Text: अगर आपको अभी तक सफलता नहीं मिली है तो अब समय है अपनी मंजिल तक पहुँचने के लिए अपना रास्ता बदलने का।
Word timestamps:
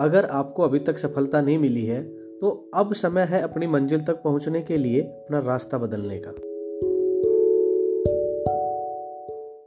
अगर 0.00 0.24
आपको 0.24 0.62
अभी 0.62 0.78
तक 0.78 0.98
सफलता 0.98 1.40
नहीं 1.40 1.58
मिली 1.58 1.86
है 1.86 2.02
तो 2.40 2.70
अब 2.74 2.94
समय 2.94 3.22
है 3.22 3.40
अपनी 3.40 3.66
मंजिल 3.66 4.00
तक 4.00 4.22
पहुँचने 4.22 4.62
के 4.62 4.76
लिए 4.76 5.00
अपना 5.00 5.38
रास्ता 5.38 5.78
बदलने 5.78 6.18
का। 6.18 6.51